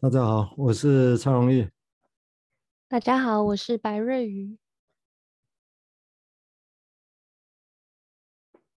[0.00, 1.68] 大家好，我是蔡荣毅。
[2.86, 4.56] 大家好，我是白瑞瑜。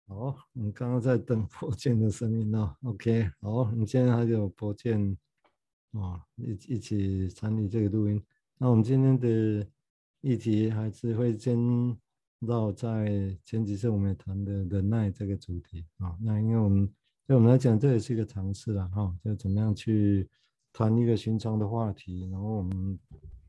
[0.07, 0.15] 好，
[0.53, 2.73] 我们刚刚在等 博建的声音哦。
[2.83, 5.17] OK，好，我们今天还有博建
[5.91, 8.23] 哦，一一起参与这个录音。
[8.57, 9.67] 那我们今天的
[10.21, 11.59] 议题还是会先
[12.39, 16.17] 绕在前几次我们谈的忍耐这个主题啊。
[16.21, 16.89] 那因为我们
[17.27, 20.25] 对我们来讲，这也是一个尝试了哈，就怎么样去。
[20.79, 22.97] 谈一个寻常的话题，然后我们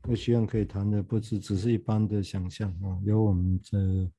[0.01, 4.11] 会希望可以谈的不是只是一般的想象啊，有我们的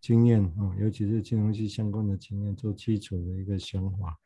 [0.00, 4.18] 经验啊，尤其是金融系相关的经验做基础的一个想法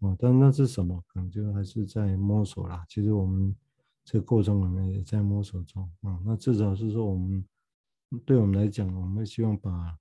[0.00, 1.02] 啊，但那是什么？
[1.06, 2.84] 可能就还是在摸索啦。
[2.90, 3.56] 其实我们
[4.04, 6.20] 这个过程里面也在摸索中啊。
[6.26, 7.42] 那至少是说，我们
[8.26, 9.96] 对我们来讲，我们希望把，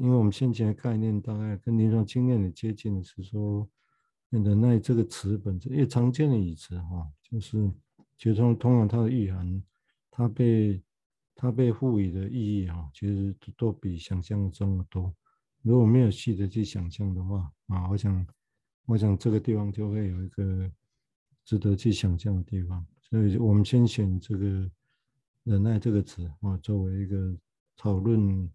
[0.00, 3.68] 因为我们先前的概念大概跟临床经验的接近是说。
[4.30, 7.70] 忍耐这个词本身，因为常见的语词哈，就是
[8.18, 9.62] 其实通通常它的意涵，
[10.10, 10.82] 它被
[11.34, 15.14] 它被赋予的意义哈，其实都比想象中的多。
[15.62, 18.26] 如果没有细的去想象的话啊，我想
[18.84, 20.70] 我想这个地方就会有一个
[21.44, 22.86] 值得去想象的地方。
[23.00, 24.70] 所以我们先选这个
[25.44, 27.34] 忍耐这个词啊，作为一个
[27.78, 28.50] 讨论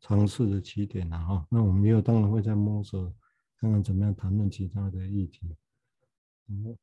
[0.00, 1.46] 尝试的起点了哈。
[1.50, 3.12] 那我们以后当然会在摸索。
[3.60, 5.40] 看看怎么样谈论其他的议题。
[6.48, 6.76] 嗯，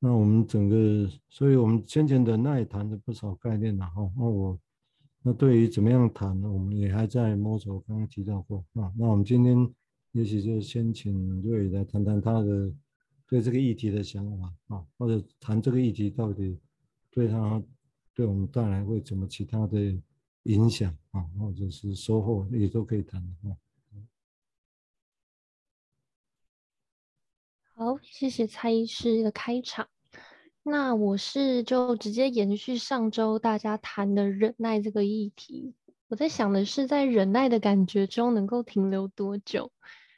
[0.00, 4.12] 那我们整个，所以我们先前的那也谈了不少概念了哈。
[4.16, 4.58] 那我，
[5.22, 6.50] 那对于怎么样谈呢？
[6.50, 7.80] 我们也还在摸索。
[7.80, 8.92] 刚刚提到过啊。
[8.96, 9.56] 那我们今天
[10.12, 12.72] 也许就先请瑞来谈谈他的
[13.26, 16.58] 对这个议题的想法啊，或者谈这个议题到底
[17.10, 17.62] 对他
[18.14, 19.96] 对我们带来会怎么其他的
[20.44, 23.56] 影响啊，或者是收获也都可以谈的。
[27.78, 29.86] 好，谢谢蔡医师的开场。
[30.64, 35.76] 那我是就直接延续上周大家谈的忍耐这个议题。
[36.08, 39.70] 我在想的是，在忍耐的感觉中能够停留多久？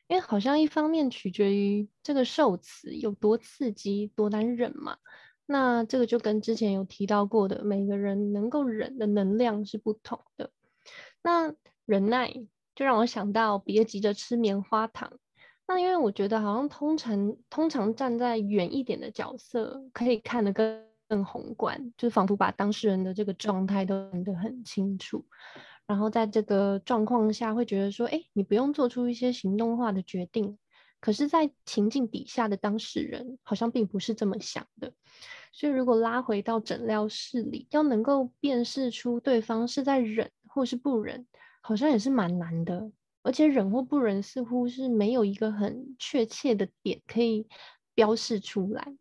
[0.09, 4.97] 因为好像一方面取决于这个受词有多刺激、多难忍嘛。
[5.45, 10.51] 那这个就跟之前有提到过的，每个人能够忍的能量是不同的。
[11.23, 11.53] 那
[11.84, 12.33] 忍耐
[12.75, 15.13] 就让我想到，别急着吃棉花糖。
[15.71, 25.25] 那因为我觉得好像通常通常站在远一点的角色，可以看得更更宏观，就是仿佛把当事人的这个状态都看得很清楚。
[25.87, 30.59] 然后在这个状况下，会觉得说，哎，你不用做出一些行动化的决定。
[30.99, 34.93] 可是，在情境底下的当事人好像并不是这么想的。
[35.53, 41.25] 所以，如果拉回到诊疗室里，要能够辨识出对方是在忍或是不忍，
[41.61, 42.91] 好像也是蛮难的。
[43.23, 47.47] 而且忍或不忍似乎是没有一个很确切的点可以
[47.95, 48.97] 标示出来，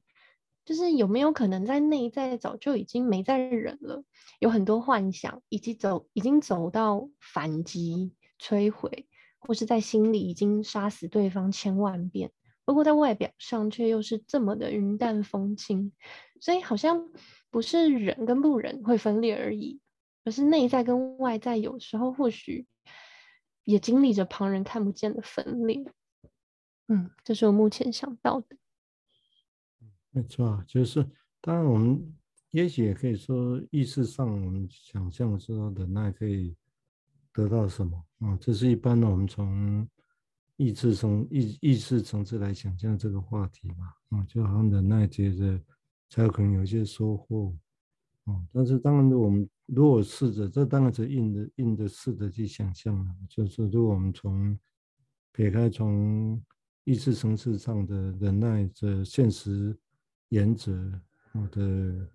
[0.65, 4.03] 就是有没有可能在内在早就已经没在忍了，
[4.39, 9.07] 有很多幻想，以及走已经走到反击、摧毁，
[9.39, 12.31] 或是在心里已经杀死对方千万遍，
[12.65, 15.93] 不过在外表上却又是这么的云淡风轻，
[16.41, 17.09] 所以好像
[17.49, 19.79] 不是忍跟不忍会分裂而已，
[20.25, 22.67] 而是内在跟外在有时候或许。
[23.69, 25.93] 也经历着旁人看不见的分裂，
[26.87, 28.57] 嗯，这是我目前想到的。
[30.09, 31.07] 没错，就是
[31.39, 32.11] 当然我们
[32.49, 36.55] 也许也可以说，意识上我们想象说忍耐可以
[37.31, 38.35] 得到什么啊？
[38.41, 39.87] 这是一般的，我们从
[40.57, 45.61] 意志从意意识层次来想象这个话题嘛，啊，就好像忍耐接着
[46.09, 47.55] 才有可能有一些收获，
[48.23, 49.47] 啊，但是当然的我们。
[49.71, 53.15] 如果试着，这当然是硬的，硬的试着去想象了。
[53.27, 54.57] 就是如果我们从
[55.31, 56.41] 撇开从
[56.85, 59.77] 意识层次上的忍耐的现实
[60.29, 60.73] 原则，
[61.33, 62.07] 我的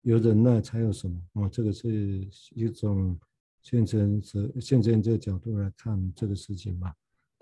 [0.00, 1.20] 有忍耐才有什么？
[1.34, 3.18] 哦，这个是一种
[3.60, 6.92] 现成者现在这个角度来看这个事情嘛。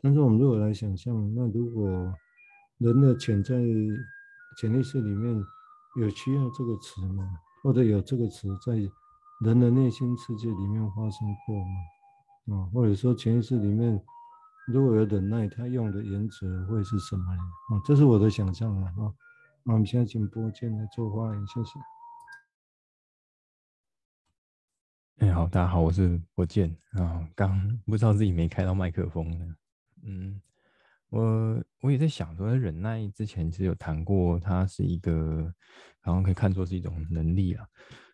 [0.02, 2.12] 但是我们如果来想象，那如果
[2.78, 3.54] 人的潜在
[4.58, 5.40] 潜意识里面
[6.00, 7.30] 有需要这个词吗？
[7.62, 8.90] 或者有这个词在？
[9.40, 11.74] 人的内心世界里面发生过吗？
[12.56, 13.98] 啊，或者说潜意识里面
[14.66, 17.40] 如果有忍耐，他用的原则会是什么呢？
[17.70, 18.92] 啊，这是我的想象啊。
[18.98, 19.14] 啊，
[19.64, 21.70] 我们现在请博建来做发言，谢谢。
[25.26, 27.26] 哎，好，大家好，我是博建啊。
[27.34, 29.56] 刚不知道自己没开到麦克风呢。
[30.02, 30.38] 嗯，
[31.08, 35.50] 我我也在想说，忍耐之前其实有谈过，它是一个
[36.00, 37.66] 好像可以看作是一种能力啊。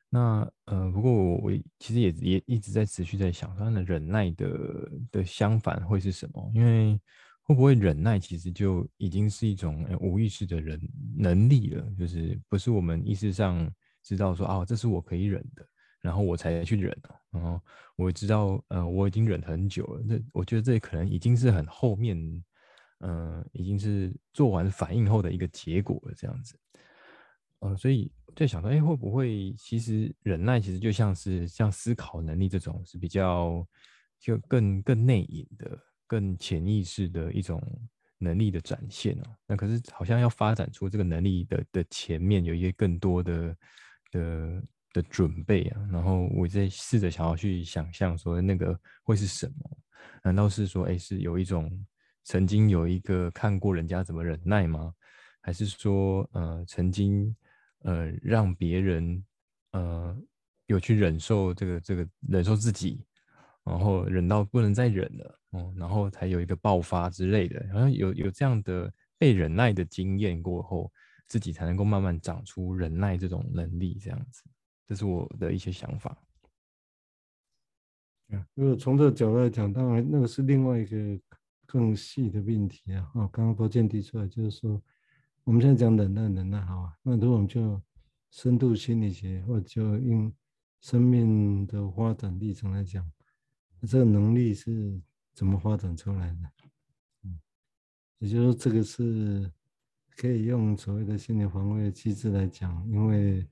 [0.09, 6.51] 那呃，不过我我其实也也一直在持续在想，他的忍耐的的相反会是什么？
[6.55, 6.99] 因为
[7.43, 10.81] 会不会忍耐其实就已经是一种无意识的人
[11.17, 11.85] 能力了？
[11.99, 13.71] 就是不是我们意识上
[14.03, 15.67] 知道说啊，这是我可以忍的，
[16.01, 16.97] 然后我才去忍，
[17.31, 17.61] 然后
[17.97, 20.03] 我知道呃我已经忍很久了。
[20.07, 22.17] 那我觉得这可能已经是很后面，
[23.01, 26.59] 嗯、已经是做完反应后的一个结果了，这样子。
[27.61, 33.67] 呃，所以在想说，哎，会不会其实忍耐其实就像是像思考能力这种是比较
[34.21, 35.77] 就更更内隐的。
[36.09, 37.61] 更潜意识的一种
[38.19, 43.57] 能力的展现哦，那可是好像要发展出这个能力的的前面有一些更多的
[44.13, 44.63] 的
[44.93, 49.77] 的准备啊，然后我在试着想要去想象说那个会是什么？
[50.23, 51.85] 难道是说，哎，是有一种
[52.23, 54.95] 曾经有一个看过人家怎么忍耐吗？
[55.41, 57.35] 还是说，呃，曾经
[57.87, 59.25] 呃让别人
[59.73, 60.15] 呃
[60.67, 63.07] 有去忍受这个这个忍受自己？
[63.65, 70.93] 然后忍到不能再忍了，嗯，然后才有一个爆发之类的，好像有有这样的被忍耐的经验过后，
[71.27, 74.45] 自己才能够慢慢长出忍耐这种能力，这样子，
[74.87, 76.17] 这是我的一些想法。
[78.55, 80.97] 如果从这个角度来讲，当然那个是另外一个
[81.67, 83.11] 更细的命题啊。
[83.15, 84.81] 哦，刚刚博健提出来就是说，
[85.47, 87.81] 我们现在讲忍耐，忍耐好啊，那如果我们就
[88.33, 90.33] 深度心理学，或者就用
[90.81, 93.09] 生命的发展历程来讲。
[93.83, 95.01] 这个能力是
[95.35, 96.39] 怎么发展出来的？
[97.23, 97.39] 嗯，
[98.19, 99.49] 也就是说，这个是
[100.17, 103.47] 可以用所谓的心理防卫机制来讲，因为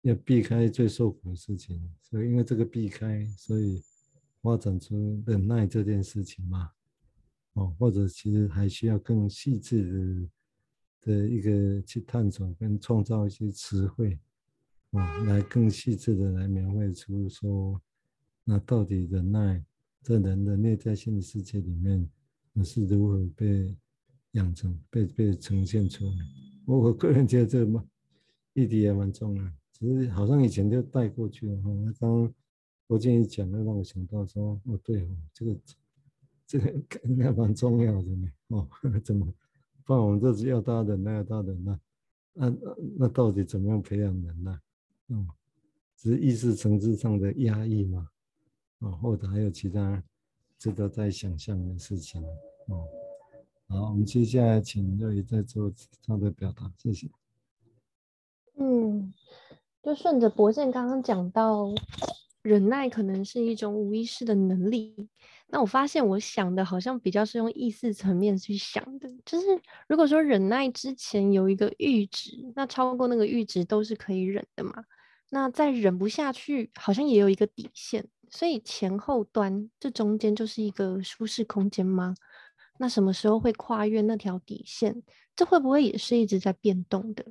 [0.00, 3.80] 要避开最受苦的事情，所以因为这个避开，所以
[4.42, 6.72] 发展出忍耐这件事情嘛。
[7.52, 9.84] 哦，或者其实还需要更细致
[10.24, 10.28] 的
[11.06, 14.18] 的一个去探索跟创造一些词汇，
[14.90, 17.80] 啊，来更细致的来描绘出说。
[18.44, 19.64] 那到底忍耐
[20.02, 22.08] 在人的内在心理世界里面，
[22.52, 23.76] 那是如何被
[24.32, 26.16] 养成、被被呈现出来？
[26.66, 27.84] 我我个人觉得这个嘛，
[28.54, 31.70] 议题也蛮重要，只是好像以前就带过去了哈。
[31.84, 32.34] 那刚刚
[32.88, 35.56] 我建议讲的，让我想到说，哦对哦，这个
[36.46, 36.72] 这个
[37.04, 38.28] 应该蛮重要的呢。
[38.48, 38.68] 哦，
[39.04, 39.32] 怎么？
[39.86, 41.78] 不然我们就是要大忍耐，要大忍耐。
[42.34, 44.60] 那那那到底怎么样培养忍耐？
[45.08, 45.26] 嗯，
[45.96, 48.08] 只是意识层次上的压抑嘛？
[48.80, 50.02] 哦，或者还有其他
[50.58, 52.20] 值得再想象的事情
[52.66, 52.84] 哦。
[53.68, 55.72] 好，我们接下来请乐怡再做
[56.04, 57.08] 他的表达，谢谢。
[58.56, 59.14] 嗯，
[59.82, 61.72] 就顺着博健刚刚讲到，
[62.42, 65.08] 忍耐可能是一种无意识的能力。
[65.48, 69.46] 那我发现，我想的好像比较是用意识层面去想的，就是
[69.86, 74.84] 如果说忍耐之前有一个阈值，那超过那个阈值都是可以忍的嘛。
[75.30, 78.06] 那再忍不下去，好像也有一个底线。
[78.28, 82.14] 所以前后端这中间就是一个舒适空间吗？
[82.78, 85.02] 那什么时候会跨越那条底线？
[85.34, 87.24] 这会不会也是一直在变动的？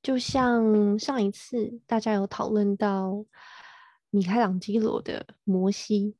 [0.00, 3.24] 就像上一次大家有讨论到
[4.10, 6.14] 米开朗基罗的摩西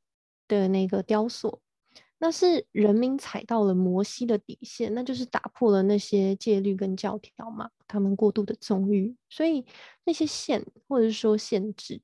[0.49, 1.61] 的那个雕塑，
[2.17, 9.65] 那是人民踩到了摩西的底线，那就是打破了那些戒律跟教条嘛，他们过度的纵欲，所以
[10.03, 12.01] 那些线或者是说限制。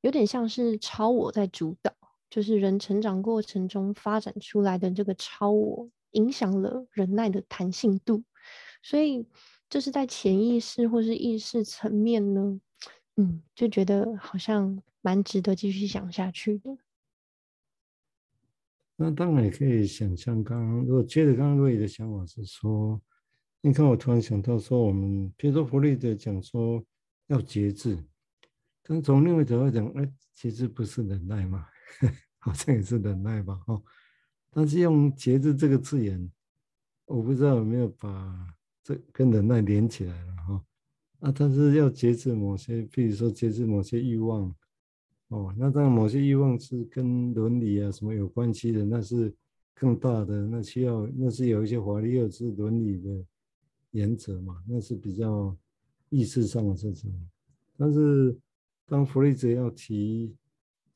[0.00, 1.92] 有点像是超我在主导，
[2.30, 8.24] 就是人成长过程中发展出来的这个超我，影响了忍耐的弹性度，
[8.82, 9.26] 所以
[9.68, 12.58] 这是在潜意识或是意识层面呢，
[13.18, 16.78] 嗯，就觉得好像蛮值得继续想下去的。
[19.02, 23.00] 那当然也可以想象，刚刚如果接着刚刚瑞的想法是说，
[23.62, 26.84] 你看我突然想到说，我们比如说弗里德讲说
[27.28, 27.96] 要节制。
[28.82, 31.66] 但从另外一角度讲，哎，节制不是忍耐嘛，
[32.40, 33.82] 好像也是忍耐吧，哈。
[34.50, 36.30] 但是用“节制”这个字眼，
[37.06, 40.64] 我不知道有没有把这跟忍耐连起来了，哈。
[41.20, 44.54] 啊，但是要节制某些，比如说节制某些欲望，
[45.30, 49.34] 哦，那当然某些欲望是跟伦理啊什么有关系的，那是
[49.74, 53.24] 更大的，那需要那是有一些法律或是伦理的
[53.90, 55.56] 原则嘛，那是比较
[56.10, 57.12] 意识上的事情，
[57.76, 58.38] 但是。
[58.86, 60.34] 当弗里泽要提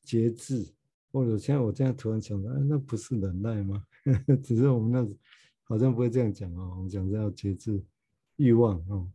[0.01, 0.67] 节制，
[1.13, 3.81] 或者像我这样突然想到，哎，那不是忍耐吗？
[4.43, 5.15] 只是我们那
[5.63, 7.81] 好像不会这样讲哦，我们讲是要节制
[8.35, 9.09] 欲望哦，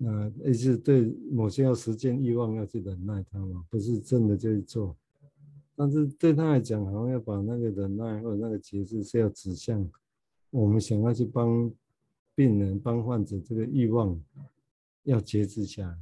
[0.00, 4.96] 那意思对某些要实践欲望要去忍耐他嘛，不是真的就去做。
[5.74, 9.88] 但是对他来讲，好像要把那个忍耐或者那个节制是要指向
[10.50, 11.70] 我们想要去帮
[12.34, 14.16] 病人、帮患者这个欲望
[15.02, 15.98] 要节制下来。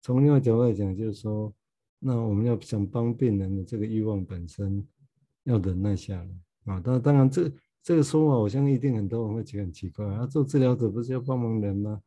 [0.00, 1.52] 从另外角度来讲，就是说，
[1.98, 4.82] 那我们要想帮病人的这个欲望本身
[5.44, 6.80] 要忍耐下来啊。
[6.80, 10.26] 当当然，这这个说法，我相信一定很多人会觉得很奇怪啊。
[10.26, 12.00] 做治疗者不是要帮忙人吗？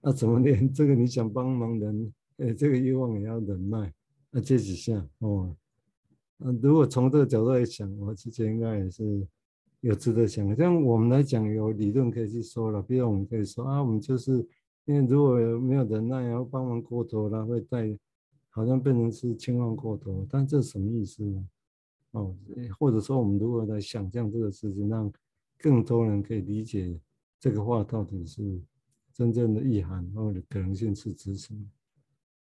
[0.00, 3.92] 那、怎么连这个你想帮忙人，哎，这个欲望也要忍耐？
[4.30, 5.54] 那这几下哦，
[6.38, 9.26] 嗯，如果从这个角度来想，我之前应该也是
[9.80, 10.54] 有值得想。
[10.56, 14.46] 像我们来讲，有理论可以去说了，比如我们可以说啊，我们就是
[14.84, 17.98] 因为如果没有忍耐，然后帮忙过头了，会带。
[18.52, 21.48] 好像变成是轻放过头，但这是什么意思呢？
[22.10, 22.34] 哦，
[22.76, 25.10] 或者说我们如何来想象这个事情，让
[25.56, 26.98] 更多人可以理解
[27.38, 28.60] 这个话到底是
[29.20, 31.66] 真正的意涵，或者可能性是指什么？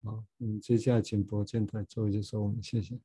[0.02, 2.98] 好，嗯，接下来请博建再做一些说明，谢谢。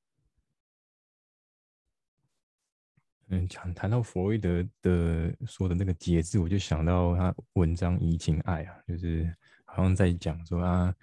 [3.26, 9.28] 嗯，讲谈到弗洛伊德的说的那个节制，我就想到他文章《移情爱》啊，就是
[9.64, 10.94] 好像在讲说啊。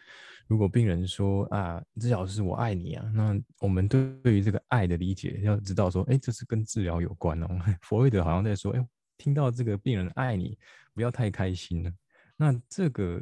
[0.48, 7.48] 如果病人说啊，治疗师我爱你啊，那我们对对于这个爱的理解，要知道说，哎，这是跟治疗有关哦。
[7.84, 10.58] 弗洛伊德好像在说，哎，听到这个病人爱你，
[10.94, 11.92] 不要太开心了。
[12.38, 13.22] 那这个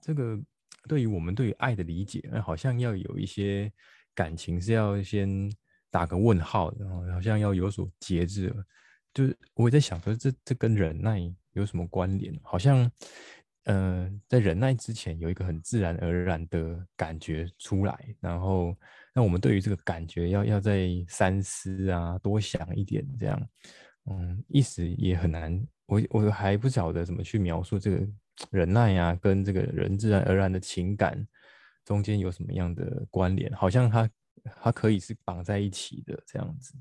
[0.00, 0.38] 这个
[0.88, 3.72] 对于我们对于爱的理解，那好像要有一些
[4.14, 5.28] 感情是要先
[5.90, 8.54] 打个问号的，然后好像要有所节制。
[9.14, 11.20] 就是我也在想说，这这跟忍耐
[11.52, 12.32] 有什么关联？
[12.42, 12.90] 好像。
[13.64, 18.74] 呃，在忍耐之前有一个很自然而然的感觉出来，然后
[19.14, 23.48] 那我们对于这个感觉要要再三思啊，多想一点这样，
[24.10, 28.08] 嗯，一时也很难，我我还不晓得怎么去描述这个
[28.50, 31.26] 忍耐呀、啊，跟这个人自然而然的情感
[31.84, 33.52] 中间有什么样的关联？
[33.54, 34.10] 好像它
[34.56, 36.74] 它可以是绑在一起的这样子。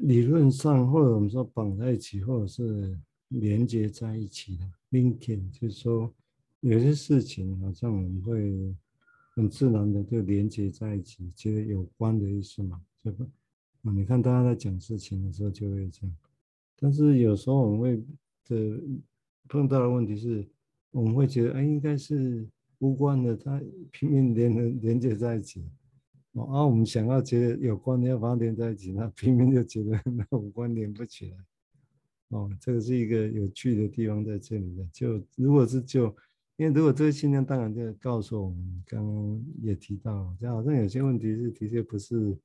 [0.00, 2.96] 理论上，或者我们说绑在一起，或者是
[3.28, 6.14] 连接在一起的 linking，就是说
[6.60, 8.74] 有些事情好像我们会
[9.34, 13.26] 很自然的就连接在一起，觉得有关的意思嘛，对吧？
[13.82, 16.16] 啊，你看大家在讲事情的时候就会这样，
[16.80, 17.96] 但是有时候我们会
[18.48, 18.80] 的
[19.48, 20.48] 碰到的问题是，
[20.90, 23.60] 我们会觉得哎，应该是无关的，它
[23.90, 25.62] 拼命连连接在一起。
[26.32, 31.36] 哦，啊，我们想要觉得有关的要把它连在一起，那拼命就觉得 那无关连不起来。
[32.28, 34.88] 哦，这个是一个有趣的地方在这里的。
[34.92, 36.06] 就如果是就，
[36.56, 42.38] 因为如果这个信念当然就告诉我们，刚刚也提到，就好像有些问题是的确不是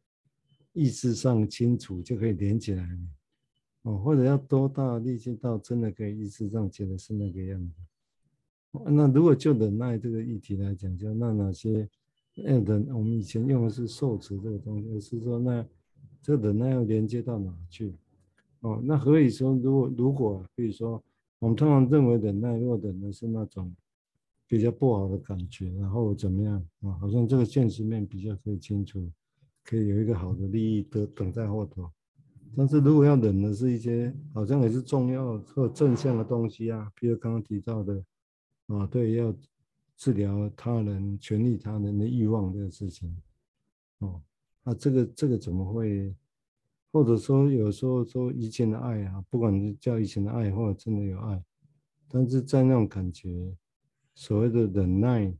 [0.73, 2.89] 意识上清楚就可以连起来。
[3.85, 7.75] 哦，或者要多大力气到真的可以意识上觉得是那个样子。
[8.91, 11.87] 那如果就忍耐这个议题来讲，就那哪些？
[12.43, 15.65] 哎，忍，我们以前用的是受持这个东西，是说那
[16.21, 17.93] 这忍耐要连接到哪去？
[18.61, 21.01] 哦，那何以说，如果如果，比如说，
[21.39, 23.73] 我们通常认为忍耐，如果忍的是那种
[24.47, 26.91] 比较不好的感觉，然后怎么样啊？
[26.99, 29.07] 好像这个现实面比较可以清楚，
[29.63, 31.89] 可以有一个好的利益的等在后头。
[32.55, 38.03] 但是如果要忍的是一些好像也是重要或正向的东西啊，比如刚刚提到的
[38.67, 39.33] 啊，对，要。
[39.97, 43.17] 治疗他人、权利他人的欲望这个事情，
[43.99, 44.21] 哦，
[44.61, 46.13] 那这个这个怎么会？
[46.91, 51.41] 或者说有时候说以前的爱啊，不管是叫以前的爱，或者真的有爱，
[52.09, 53.55] 但是在那种感觉，
[54.15, 55.33] 所谓的忍耐，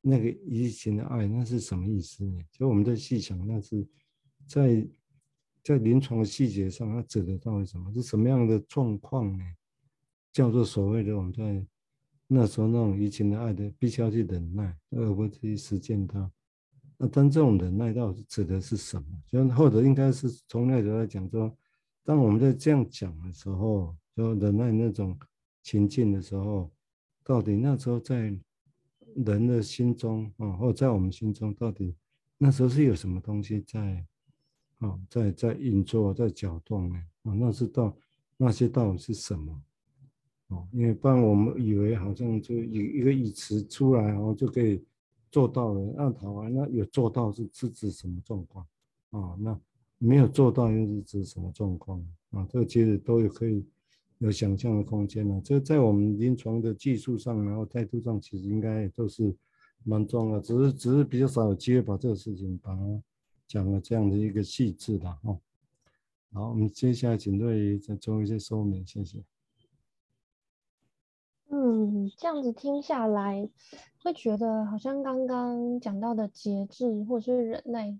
[0.00, 2.40] 那个以前的爱，那是什么意思呢？
[2.50, 3.86] 就我们在细想，那是
[4.48, 4.84] 在
[5.62, 7.92] 在临床的细节上，它指的到底什么？
[7.92, 9.44] 是什么样的状况呢？
[10.32, 11.64] 叫做所谓的我们在。
[12.34, 16.32] 那时候那种移情的爱的，必须要去忍耐，而不去实践它。
[16.96, 19.06] 那但这种忍耐到底指的是什么？
[19.26, 21.54] 就或者应该是从那个角度来讲说，
[22.04, 25.14] 当我们在这样讲的时候，就忍耐那种
[25.62, 26.72] 情境的时候，
[27.22, 28.34] 到底那时候在
[29.14, 31.94] 人的心中啊，或者在我们心中，到底
[32.38, 34.02] 那时候是有什么东西在
[34.82, 36.96] 啊，在在运作，在搅动呢？
[37.22, 37.96] 啊，那是到
[38.36, 39.62] 那些到底是什么？
[40.48, 44.84] 哦因为不然我们以为好像就一一个语词出来，然后就可以
[45.30, 45.94] 做到了。
[45.96, 48.66] 那台湾那有做到是是指什么状况
[49.10, 49.34] 啊？
[49.40, 49.58] 那
[49.98, 52.46] 没有做到又是指什么状况啊？
[52.50, 53.64] 这个其实都有可以
[54.18, 55.40] 有想象的空间了。
[55.42, 59.34] 这在我们临床的技术上，然后态度上，其实应该都是
[59.84, 60.42] 蛮重要的。
[60.42, 63.02] 只是只是比较少有机会把这个事情把它
[63.52, 65.38] 讲了这样的一个细致的哦。
[66.32, 69.22] 好，我们接下来请瑞再做一些说明，谢谢。
[71.50, 73.46] 嗯，这样子听下来，
[74.02, 77.94] 会觉得好像刚刚讲到的节制或是忍耐，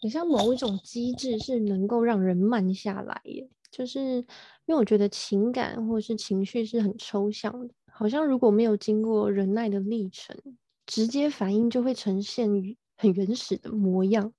[0.00, 3.50] 好像某一种机制是能够让人慢下来耶。
[3.72, 4.26] 就是因
[4.66, 10.40] 为我觉得情感或是情绪是很抽象的，好像如果没有经过忍耐的历程，
[10.86, 12.48] 直接反应就会呈现
[12.96, 14.32] 很原始的模样。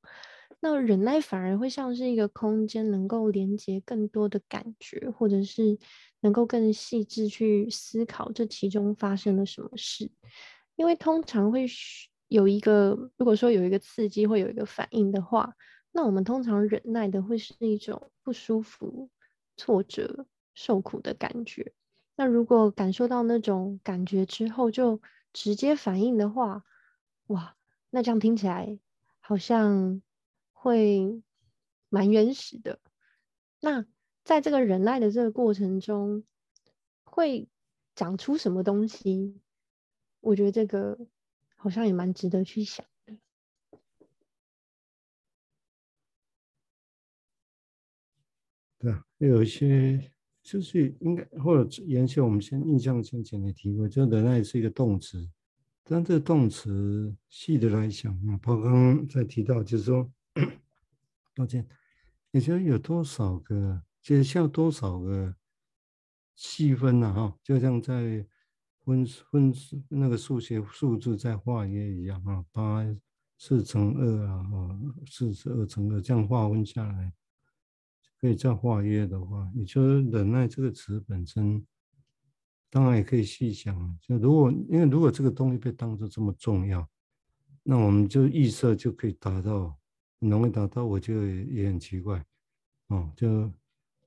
[0.69, 5.79] 那忍耐反而会像是一个空间，能够连接更多的感觉，或者是
[6.19, 10.11] 能够更细致去思考这其中发生了什么事。
[10.75, 11.65] 因为通常会
[12.27, 15.53] 有一个，如果说有一个刺激，会有一个反应的话，
[15.93, 19.09] 那我们通常忍耐的会是一种不舒服、
[19.55, 21.71] 挫折、受苦的感觉。
[22.17, 26.65] 那如果感受到那种感觉之后，就直接反应的话，
[27.27, 27.55] 哇，
[27.89, 28.77] 那这样听起来
[29.21, 30.01] 好像
[30.59, 31.21] 会
[31.89, 32.79] 蛮原始的。
[33.61, 33.85] 那
[34.23, 36.23] 在这个忍耐的这个过程中，
[37.03, 37.47] 会
[37.95, 39.39] 长出什么东西？
[40.19, 41.07] 我觉得这个
[41.55, 43.17] 好像也蛮值得去想的。
[48.79, 50.11] 对啊，有一些。
[50.47, 55.29] 就是应该或者延续我们先印象先前的提过，就忍耐是一个动词，
[55.83, 60.09] 但这个动词细的来讲啊，包括刚刚在提到，就是说，
[61.35, 61.67] 抱歉，
[62.31, 65.35] 你觉得有多少个，就是需要多少个
[66.35, 67.13] 细分呢？
[67.13, 68.25] 哈，就像在
[68.83, 69.53] 分分
[69.89, 72.83] 那个数学数字在化约一样啊，八
[73.37, 74.45] 四乘二啊，
[75.05, 77.13] 四十二乘二这样划分下来。
[78.19, 81.63] 可以再化约的话，也就是忍耐这个词本身，
[82.67, 83.95] 当然也可以细想。
[84.01, 86.89] 就如果因为如果这个东西被当作这么重要，
[87.61, 89.77] 那我们就预设就可以达到，
[90.19, 92.23] 容易达到，我觉得也很奇怪
[92.87, 93.11] 哦。
[93.15, 93.51] 就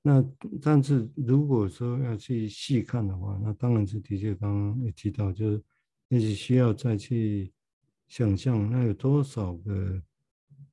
[0.02, 0.24] 那
[0.62, 5.62] 但是如果说要去细看的话，那当然是的确刚刚也提到，就是
[6.08, 7.52] 也许需要再去
[8.08, 10.02] 想象，那有多少个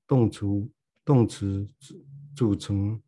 [0.08, 0.46] 动词
[1.04, 1.68] 动词
[2.36, 3.02] 组成。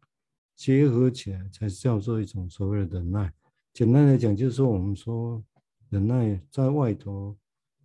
[0.60, 3.34] 结合起来才叫做一种所谓的忍耐。
[3.72, 5.42] 简单来讲，就是说我们说
[5.88, 7.34] 忍耐在外头，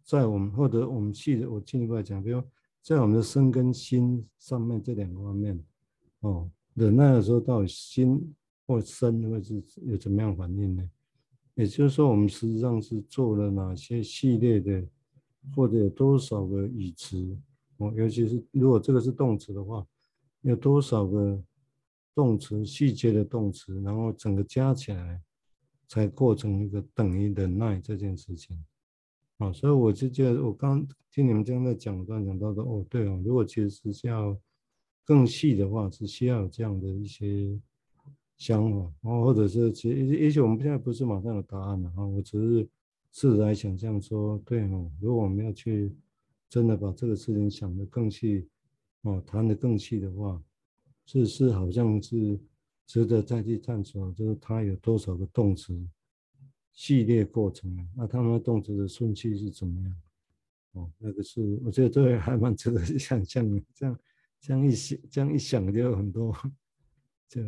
[0.03, 2.43] 在我们或者我们细，我进一步来讲，比如
[2.85, 5.59] 在我们的身跟心上面这两个方面，
[6.21, 8.35] 哦，忍耐的时候到底心
[8.67, 10.89] 或身会是有怎么样反应呢？
[11.55, 14.87] 也就是说，我们实际上是做了哪些系列的，
[15.57, 17.37] 或者有多少个语词？
[17.79, 19.85] 哦，尤其是如果这个是动词的话，
[20.43, 21.43] 有多少个？
[22.17, 25.21] 动词细节的动词，然后整个加起来，
[25.89, 28.57] 才构成一个等于忍耐这件事情。
[29.39, 34.37] 啊，所以我就觉得，我刚听你们这样在讲，刚讲到的，哦，对哦，如果其实是要
[35.05, 37.59] 更细的话，是需要有这样的一些
[38.37, 42.69] 想法，然后或者是其实也许我们现在不是马上有答案了啊，我只是
[43.13, 45.95] 试着来想象说，对哦，如果我们要去
[46.49, 48.49] 真的把这个事情想得更细，
[49.03, 50.43] 哦，谈得更细的话。
[51.07, 52.41] 是是，好像是
[52.87, 55.79] 值得再去探索，就是它有多少个动词
[56.75, 59.97] 系列过程，那他们的动词的顺序是怎么样？
[60.73, 63.63] 哦，那个是我觉得这个还蛮值得想象的。
[63.73, 63.99] 这样
[64.41, 66.37] 这样一想，这样一想就有很多，
[67.31, 67.41] 就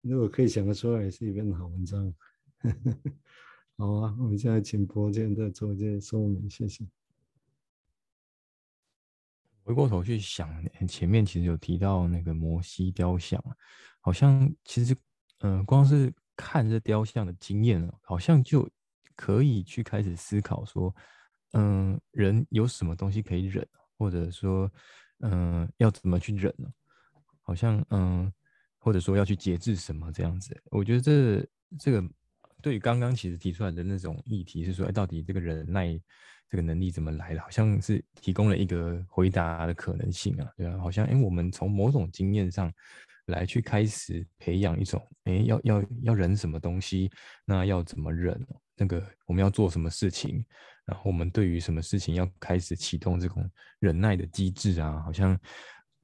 [0.00, 2.14] 如果可以想得出来，也是一篇好文章。
[3.76, 6.86] 好啊，我们现在请柏健再做一些说明，谢谢。
[9.64, 10.48] 回过头去想，
[10.88, 13.42] 前面其实有提到那个摩西雕像，
[14.00, 14.96] 好像其实，
[15.40, 18.68] 嗯、光是看这雕像的经验，好像就
[19.16, 20.94] 可以去开始思考说，
[21.52, 23.66] 嗯、人有什么东西可以忍，
[23.98, 24.70] 或者说，
[25.20, 26.68] 嗯、要怎么去忍呢？
[27.42, 28.32] 好像，嗯、
[28.78, 30.60] 或者说要去节制什么这样子。
[30.70, 32.02] 我觉得这这个
[32.60, 36.00] 对于刚刚其实提出来的那种议题是说，哎，到底这个忍耐。
[36.48, 37.40] 这个能力怎么来的？
[37.40, 42.70] 好像是提供了一个回答的可能性啊，对啊，好像哎，我们从某种经验上
[43.26, 47.10] 来去开始培养一种，哎，要要要忍什么东西，
[47.44, 48.40] 那要怎么忍？
[48.76, 50.44] 那个我们要做什么事情？
[50.84, 55.38] 然后我们对于什么事情要开始启动这种忍耐的机制啊，好像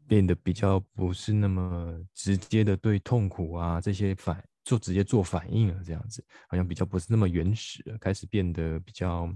[0.06, 9.32] 变得比较不是那么直接的对痛苦啊这些反做直接做反应了，这样子好像比较不是那么原始，开始变得比较。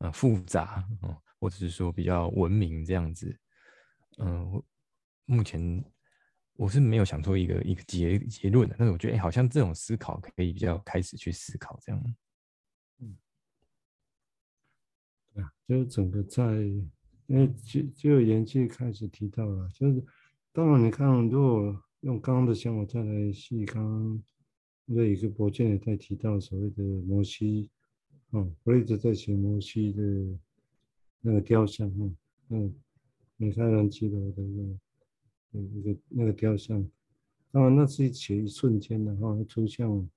[0.00, 3.36] 呃，复杂，嗯，或者是说比较文明这样子，
[4.18, 4.62] 嗯，
[5.24, 5.84] 目前
[6.58, 12.14] 我是没有想出一个一个结结论的，但是我觉得，哎，好像这种思考可以比较开始去思考这样，
[12.98, 13.16] 嗯，
[15.32, 16.42] 对啊，就是整个在，
[17.28, 20.04] 因为就就有研究开始提到了，就是
[20.52, 24.22] 当然你看，如果用刚刚的想法再来细，刚刚
[24.84, 27.70] 那一个博建也在提到所谓的摩西。
[28.30, 30.02] 哦，我一直在写摩西的
[31.20, 32.10] 那个雕像，哈，
[32.48, 32.74] 嗯，
[33.36, 34.78] 米开朗基罗的那个
[35.52, 36.84] 一个那个雕像，
[37.50, 40.08] 当然那是一写一瞬间的哈，抽象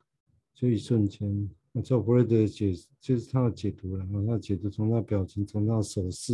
[0.53, 1.49] 就一瞬间。
[1.71, 6.33] 那照弗雷德解，就是他的解读了，哈，他解读从他表情，从他手势，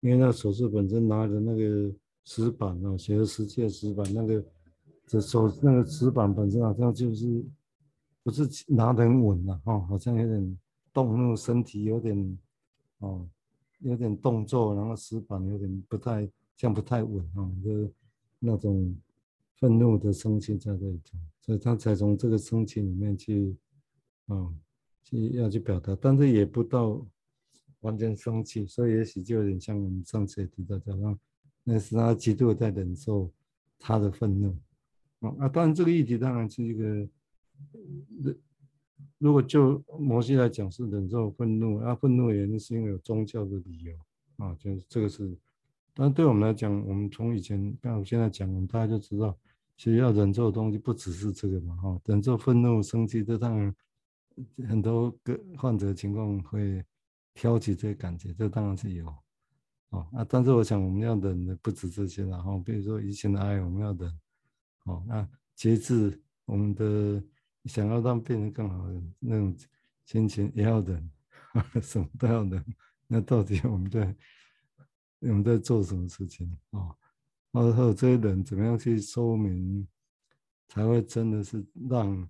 [0.00, 1.90] 因为他手势本身拿着那个
[2.24, 4.44] 石板哦，写了十届石板，那个
[5.06, 7.42] 这手那个石板本身好像就是
[8.22, 10.58] 不是拿得很稳了哦，好像有点
[10.92, 12.38] 动，那个身体有点
[12.98, 13.26] 哦，
[13.78, 17.90] 有点动作，然后石板有点不太像不太稳啊，就
[18.38, 18.96] 那种
[19.58, 21.00] 愤怒的生气在这里，
[21.40, 23.56] 所以他才从这个生气里面去
[24.26, 24.54] 哦，
[25.02, 27.06] 去要去表达，但是也不到
[27.80, 31.18] 完全生气，所以也许就有点像我们上次也提到的，那
[31.64, 33.30] 那是他极度在忍受
[33.78, 34.56] 他的愤怒
[35.20, 35.48] 啊啊！
[35.48, 37.08] 当然这个议题当然是一个，
[39.18, 43.96] 如果就摩西来讲是忍受愤怒，啊，愤怒原因是因为有宗教的理由
[44.36, 45.36] 啊，就是这个是，
[45.94, 49.34] 但对我们来讲，我们从以前到现在讲，我们大家就知道，
[49.76, 53.74] 其实要忍受的东西不只是这个嘛，哈，忍受愤怒、生气，这当然
[54.68, 56.84] 很多个患者情况会。
[57.36, 59.12] 挑起这些感觉，这当然是有，
[59.88, 64.20] 哦啊，但是我想我们要忍的不止这些，然后比如说以前的爱我们要忍，
[64.84, 67.20] 哦，那节制我们的
[67.64, 69.52] 想要让病人更好的那种
[70.04, 71.10] 心情也要忍，
[71.82, 72.64] 什么都要忍，
[73.08, 74.14] 那到底我们在
[75.30, 76.94] 我们在做什么事情啊？
[77.52, 79.86] 然后这些人怎么样去说明，
[80.66, 82.28] 才会真的是让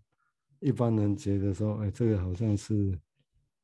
[0.61, 2.99] 一般人觉得说，哎，这个好像是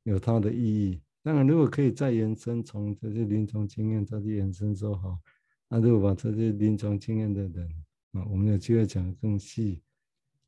[0.04, 1.00] 有它的意义。
[1.22, 5.18] 当然，如果可以再延伸，从这些临床经验再去延伸说好，
[5.68, 7.68] 那如果把这些临床经验的人
[8.12, 9.82] 啊，我们有机会讲得更细，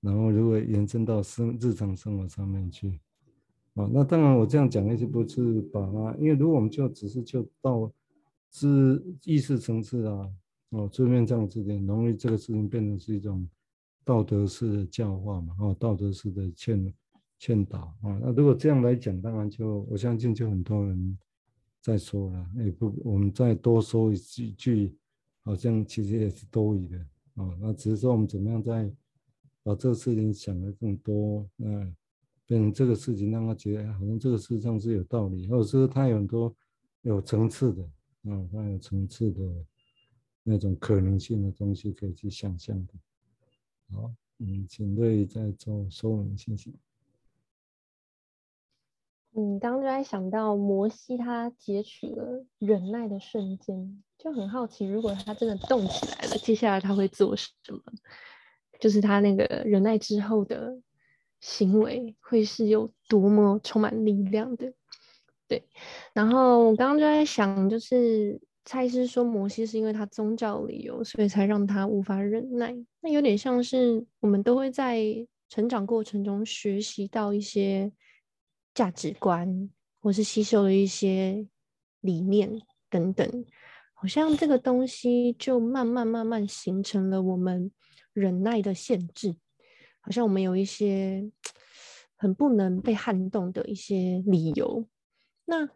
[0.00, 2.98] 然后如果延伸到生日常生活上面去，
[3.74, 7.92] 啊，那当然我这样讲的是不是把它，因为如果我们就只是就到
[8.52, 10.30] 知意识层次啊，
[10.70, 13.44] 哦，桌面这样子的，容易这个事情变成是一种
[14.04, 16.94] 道德式的教化嘛，哦，道德式的劝。
[17.44, 21.18] 劝导啊，那如果这样来讲，当然就我相信就很多人
[21.80, 24.96] 在说了，也不，我们再多说一句句，
[25.42, 26.98] 好像其实也是多余的
[27.34, 27.58] 啊。
[27.60, 28.88] 那只是说我们怎么样再
[29.64, 31.68] 把这个事情想得更多，那
[32.46, 36.54] 变成这个事情让他觉得好像这个事上是有道理，或者是他有很多
[37.00, 37.84] 有层次的
[38.24, 39.40] 啊，他有层次的
[40.42, 42.94] 那种可能性的东西可以去想象的。
[43.90, 46.70] 好，嗯，请瑞再做说明，谢谢。
[49.34, 57.82] 嗯，刚刚在想到摩西他截取了忍耐的瞬间，就很好奇，如果他真的动起来了，接下来他会做什么？
[58.78, 60.80] 就是他那个忍耐之后的
[61.40, 64.74] 行为会是有多么充满力量的。
[65.48, 65.62] 对，
[66.12, 72.74] 然后我刚刚就在想，就是蔡医师说摩西是因为他宗教理由，所以才让他无法忍耐。
[73.00, 75.02] 那有点像是我们都会在
[75.48, 77.92] 成长过程中学习到一些。
[78.74, 79.68] 价值观，
[80.00, 81.46] 或是吸收了一些
[82.00, 82.50] 理念
[82.88, 83.44] 等等，
[83.92, 87.70] 好像这个东西就慢慢慢慢形成了我们
[88.14, 89.36] 忍耐的限制，
[90.00, 91.30] 好像我们有一些
[92.16, 94.88] 很不能被撼动的一些理由。
[95.44, 95.68] 那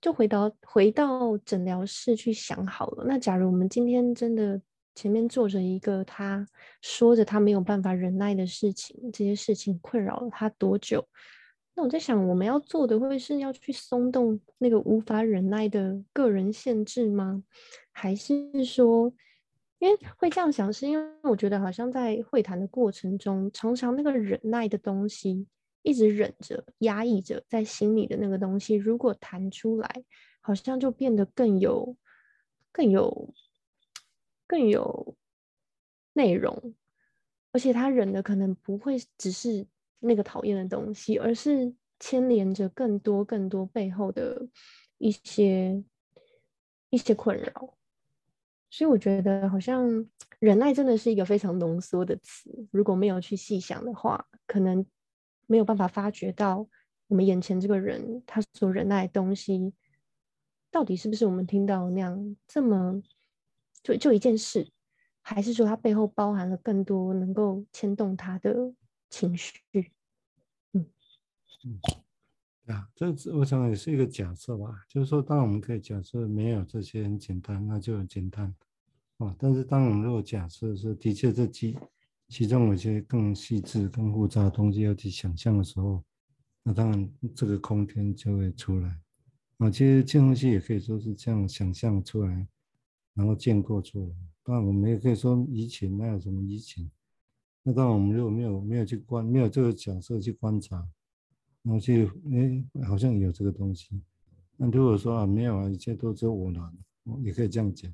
[0.00, 3.04] 就回到回到诊疗室去想好了。
[3.06, 4.60] 那假如我们今天真的
[4.94, 6.46] 前面坐着一个他
[6.82, 11.06] 说着他没有办法忍耐的事情，这些事情困扰了他多久？
[11.74, 17.42] 那我在想，我们要做的会是要去松动那个无法忍耐的个人限制吗？
[17.90, 19.12] 还是说，
[19.80, 25.48] 因为会这样想，是因为我觉得好像在会谈的过程中，常常那个忍耐的东西
[25.84, 30.04] 一直忍着、压抑着在心里的那个东西，如果弹出来，
[30.40, 31.96] 好像就变得更有、
[32.72, 33.32] 更有、
[34.48, 35.14] 更有
[36.14, 36.74] 内容，
[37.52, 39.64] 而且他忍的可能不会只是。
[40.06, 44.46] 那个讨厌的东西，而是牵连着更多更多背后的
[44.98, 45.82] 一些
[46.90, 47.74] 一些困扰，
[48.68, 50.06] 所以我觉得好像
[50.40, 54.84] 忍耐真的是一个非常浓缩的词，如果没有去细想的话，可能
[55.46, 56.66] 没有办法发觉到
[57.08, 59.72] 我们眼前这个人他所忍耐的东西，
[60.70, 63.02] 到底是不是我们听到那样这么
[63.82, 64.66] 就就一件事，
[65.20, 68.72] 还是说它背后包含了更多能够牵动他的
[69.10, 69.60] 情绪？
[70.72, 70.86] 嗯
[71.64, 78.54] 嗯，啊，这我想也是一个假设吧，就是说，当我们可以假设没有这些很简单，那就很简单
[79.18, 79.34] 啊。
[79.38, 81.78] 但是，当我们如果假设是的确这其
[82.28, 86.02] 其中有些更细致、更复杂的东西要去想象的时候，
[86.62, 88.98] 那当然这个空间就会出来
[89.58, 89.70] 啊。
[89.70, 92.48] 其实这东西也可以说是这样想象出来，
[93.14, 94.14] 然后建构出来。
[94.42, 96.90] 当然，我们也可以说移情，那有什么移情？
[97.62, 100.76] 那当然，我们如果没有没有去观，没有这个角色去观察，
[101.62, 104.00] 然后去哎，好像有这个东西。
[104.56, 106.76] 那如果说啊，没有啊，一切都只有我难，
[107.22, 107.90] 也可以这样讲。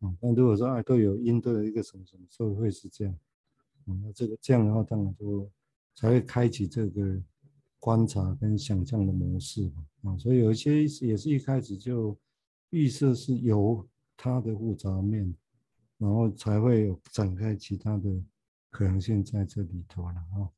[0.00, 0.14] 啊。
[0.20, 3.14] 但如果说啊都有因，都有一个什么什么，社会是这样。
[3.86, 5.50] 啊，那这个这样的话，当然就
[5.94, 7.22] 才会开启这个
[7.78, 10.18] 观察跟想象的模式嘛啊。
[10.18, 12.16] 所以有一些也是一开始就
[12.70, 15.34] 预设是有它的复杂面，
[15.98, 18.22] 然后才会有展开其他的
[18.70, 20.48] 可能性在这里头了啊。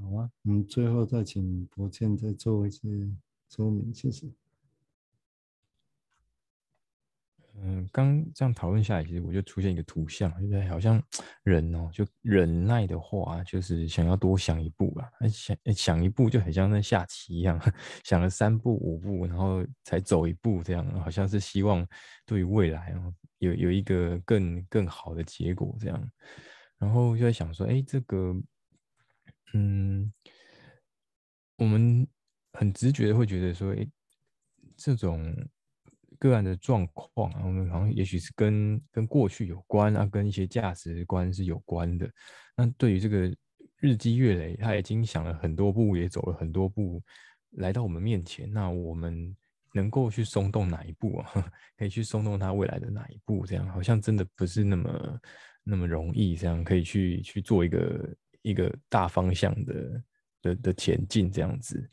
[0.00, 2.88] 好啊，我们最后再请柏谦再做一些
[3.50, 4.26] 说明，谢谢。
[7.60, 11.00] 嗯，刚这样讨论下来，其实我就出现一个图像，就是好像
[11.44, 17.60] 人哦，就忍耐的话，就是想要多想一步啊，想想一步就很像在下棋一样，
[18.04, 21.86] 想了三步五步，然后才走一步，这样好像是希望
[22.24, 22.94] 对于未来
[23.38, 26.10] 有有一个更更好的结果这样，
[26.78, 28.34] 然后就在想说，哎，这个，
[29.52, 30.10] 嗯，
[31.58, 32.06] 我们
[32.54, 33.86] 很直觉的会觉得说，哎，
[34.76, 35.36] 这种。
[36.22, 42.08] 个案的状况啊，我们好像也许是跟跟过去有关啊，跟一些价值观是有关的。
[42.56, 43.28] 那对于这个
[43.80, 47.02] 日积月累，他已经想了很多步，也走了很多步，
[47.56, 48.48] 来到我们面前。
[48.52, 49.36] 那我们
[49.74, 51.50] 能够去松动哪一步啊？
[51.76, 53.44] 可以去松动他未来的哪一步？
[53.44, 55.18] 这样好像真的不是那么
[55.64, 56.36] 那么容易。
[56.36, 60.04] 这样可以去去做一个一个大方向的
[60.40, 61.90] 的的前进，这样子。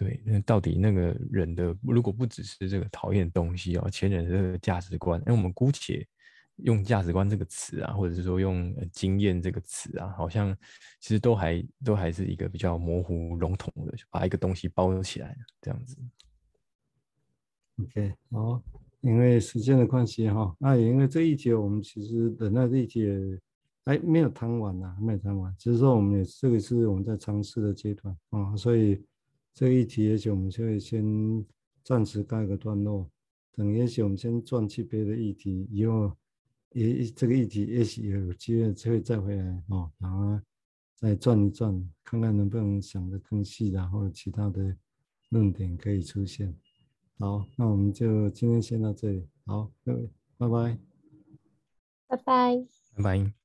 [0.00, 6.06] 对，那到底那个人的如果不只是这个讨厌的东西哦，前人的这个价值观，那我们姑且
[6.56, 10.56] 用价值观这个词啊，或者是说用经验这个词啊，好像
[11.00, 15.98] 其实都还都还是一个比较模糊笼统的，把一个东西包起来这样子。
[17.82, 18.62] OK，好，
[19.02, 23.20] 因为时间的关系哈，那也因为这一节我们其实等待这一节
[23.84, 29.04] 哎没有谈完呢，没有谈完，只是说我们也这个是我们在尝试的阶段啊，所以。
[29.52, 31.44] 这一题，也许我们就会先
[31.82, 33.10] 暂时告一个段落。
[33.52, 36.16] 等也许我们先转去别的议题，以后
[36.72, 40.40] 也这个议题也许有机会就会再回来哦，然后
[40.94, 44.74] 再转一转，看看能不能想得更细，然后其他的
[45.30, 46.54] 论点可以出现。
[47.18, 49.26] 好，那我们就今天先到这里。
[49.44, 50.08] 好，各位，
[50.38, 50.78] 拜拜，
[52.06, 53.39] 拜拜，拜拜。